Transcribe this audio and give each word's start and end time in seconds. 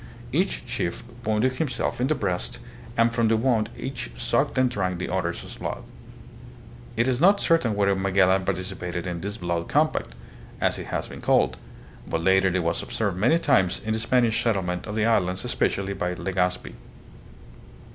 Each 0.31 0.65
chief 0.65 1.03
wounded 1.25 1.53
himself 1.57 2.01
in 2.01 2.07
the 2.07 2.15
breast 2.15 2.57
and 2.97 3.13
from 3.13 3.27
the 3.27 3.37
wound 3.37 3.69
each 3.77 4.09
sucked 4.17 4.57
and 4.57 4.67
drank 4.67 4.97
the 4.97 5.13
other's 5.13 5.57
blood. 5.59 5.83
It 6.97 7.07
is 7.07 7.21
not 7.21 7.39
certain 7.39 7.75
whether 7.75 7.95
Magellan 7.95 8.43
participated 8.43 9.05
in 9.05 9.21
this 9.21 9.37
"blood 9.37 9.67
compact," 9.69 10.15
as 10.59 10.79
it 10.79 10.87
has 10.87 11.07
been 11.07 11.21
called; 11.21 11.55
but 12.09 12.23
later 12.23 12.47
it 12.47 12.63
was 12.63 12.81
observed 12.81 13.15
many 13.17 13.37
times 13.37 13.79
in 13.85 13.93
the 13.93 13.99
Spanish 13.99 14.41
settlement 14.43 14.87
of 14.87 14.95
the 14.95 15.05
islands, 15.05 15.45
especially 15.45 15.93
by 15.93 16.15
Legazpi. 16.15 16.73